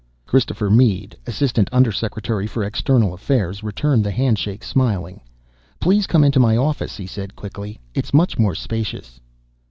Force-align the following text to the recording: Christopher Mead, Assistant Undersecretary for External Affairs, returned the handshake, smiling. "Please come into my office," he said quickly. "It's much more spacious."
Christopher 0.25 0.71
Mead, 0.71 1.15
Assistant 1.27 1.69
Undersecretary 1.71 2.47
for 2.47 2.63
External 2.63 3.13
Affairs, 3.13 3.61
returned 3.61 4.03
the 4.03 4.09
handshake, 4.09 4.63
smiling. 4.63 5.21
"Please 5.79 6.07
come 6.07 6.23
into 6.23 6.39
my 6.39 6.57
office," 6.57 6.97
he 6.97 7.05
said 7.05 7.35
quickly. 7.35 7.79
"It's 7.93 8.11
much 8.11 8.39
more 8.39 8.55
spacious." 8.55 9.19